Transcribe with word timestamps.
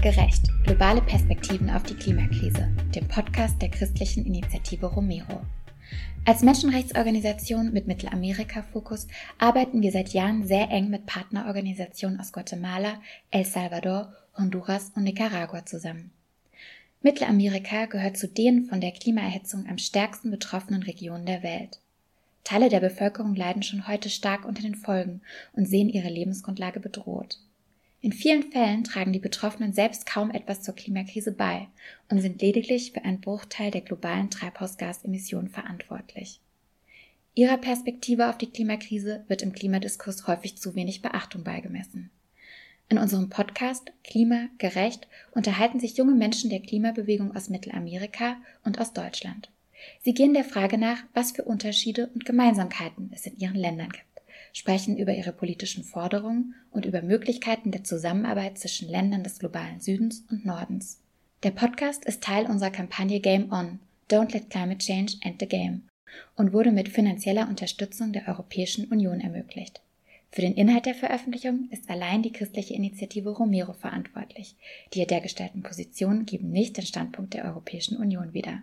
Gerecht. 0.00 0.44
Globale 0.64 1.02
Perspektiven 1.02 1.68
auf 1.68 1.82
die 1.82 1.96
Klimakrise. 1.96 2.68
Dem 2.94 3.08
Podcast 3.08 3.60
der 3.60 3.70
christlichen 3.70 4.24
Initiative 4.24 4.86
Romero. 4.86 5.40
Als 6.24 6.42
Menschenrechtsorganisation 6.42 7.72
mit 7.72 7.88
Mittelamerika-Fokus 7.88 9.08
arbeiten 9.38 9.82
wir 9.82 9.90
seit 9.90 10.10
Jahren 10.10 10.46
sehr 10.46 10.70
eng 10.70 10.90
mit 10.90 11.06
Partnerorganisationen 11.06 12.20
aus 12.20 12.32
Guatemala, 12.32 13.00
El 13.32 13.44
Salvador, 13.44 14.12
Honduras 14.38 14.92
und 14.94 15.02
Nicaragua 15.02 15.66
zusammen. 15.66 16.12
Mittelamerika 17.02 17.86
gehört 17.86 18.16
zu 18.16 18.28
den 18.28 18.66
von 18.66 18.80
der 18.80 18.92
Klimaerhitzung 18.92 19.66
am 19.68 19.78
stärksten 19.78 20.30
betroffenen 20.30 20.84
Regionen 20.84 21.26
der 21.26 21.42
Welt. 21.42 21.80
Teile 22.44 22.68
der 22.68 22.80
Bevölkerung 22.80 23.34
leiden 23.34 23.64
schon 23.64 23.88
heute 23.88 24.08
stark 24.08 24.44
unter 24.44 24.62
den 24.62 24.76
Folgen 24.76 25.20
und 25.52 25.66
sehen 25.66 25.88
ihre 25.88 26.08
Lebensgrundlage 26.08 26.78
bedroht. 26.78 27.38
In 28.02 28.12
vielen 28.12 28.50
Fällen 28.50 28.82
tragen 28.82 29.12
die 29.12 29.20
Betroffenen 29.20 29.72
selbst 29.72 30.06
kaum 30.06 30.32
etwas 30.32 30.60
zur 30.62 30.74
Klimakrise 30.74 31.30
bei 31.30 31.68
und 32.10 32.20
sind 32.20 32.42
lediglich 32.42 32.90
für 32.90 33.04
einen 33.04 33.20
Bruchteil 33.20 33.70
der 33.70 33.82
globalen 33.82 34.28
Treibhausgasemissionen 34.28 35.48
verantwortlich. 35.48 36.40
Ihrer 37.36 37.58
Perspektive 37.58 38.28
auf 38.28 38.36
die 38.36 38.50
Klimakrise 38.50 39.24
wird 39.28 39.42
im 39.42 39.52
Klimadiskurs 39.52 40.26
häufig 40.26 40.58
zu 40.58 40.74
wenig 40.74 41.00
Beachtung 41.00 41.44
beigemessen. 41.44 42.10
In 42.88 42.98
unserem 42.98 43.30
Podcast 43.30 43.92
Klima 44.02 44.48
gerecht 44.58 45.06
unterhalten 45.30 45.78
sich 45.78 45.96
junge 45.96 46.16
Menschen 46.16 46.50
der 46.50 46.60
Klimabewegung 46.60 47.36
aus 47.36 47.50
Mittelamerika 47.50 48.36
und 48.64 48.80
aus 48.80 48.92
Deutschland. 48.92 49.48
Sie 50.02 50.12
gehen 50.12 50.34
der 50.34 50.44
Frage 50.44 50.76
nach, 50.76 50.98
was 51.14 51.30
für 51.30 51.44
Unterschiede 51.44 52.10
und 52.14 52.24
Gemeinsamkeiten 52.24 53.10
es 53.14 53.26
in 53.26 53.38
ihren 53.38 53.54
Ländern 53.54 53.90
gibt, 53.90 54.11
sprechen 54.52 54.98
über 54.98 55.14
ihre 55.14 55.32
politischen 55.32 55.82
Forderungen 55.82 56.54
und 56.70 56.84
über 56.84 57.02
Möglichkeiten 57.02 57.70
der 57.70 57.84
Zusammenarbeit 57.84 58.58
zwischen 58.58 58.88
Ländern 58.88 59.24
des 59.24 59.38
globalen 59.38 59.80
Südens 59.80 60.24
und 60.30 60.44
Nordens. 60.44 61.00
Der 61.42 61.50
Podcast 61.50 62.04
ist 62.04 62.22
Teil 62.22 62.46
unserer 62.46 62.70
Kampagne 62.70 63.20
Game 63.20 63.50
On, 63.50 63.80
Don't 64.10 64.32
Let 64.32 64.50
Climate 64.50 64.78
Change 64.78 65.14
End 65.22 65.40
the 65.40 65.48
Game 65.48 65.88
und 66.36 66.52
wurde 66.52 66.70
mit 66.70 66.88
finanzieller 66.88 67.48
Unterstützung 67.48 68.12
der 68.12 68.28
Europäischen 68.28 68.84
Union 68.86 69.20
ermöglicht. 69.20 69.80
Für 70.30 70.42
den 70.42 70.54
Inhalt 70.54 70.86
der 70.86 70.94
Veröffentlichung 70.94 71.68
ist 71.70 71.90
allein 71.90 72.22
die 72.22 72.32
christliche 72.32 72.74
Initiative 72.74 73.30
Romero 73.30 73.72
verantwortlich. 73.72 74.54
Die 74.94 75.06
dergestellten 75.06 75.62
Positionen 75.62 76.24
geben 76.24 76.50
nicht 76.50 76.76
den 76.76 76.86
Standpunkt 76.86 77.34
der 77.34 77.44
Europäischen 77.44 77.96
Union 77.96 78.32
wieder. 78.32 78.62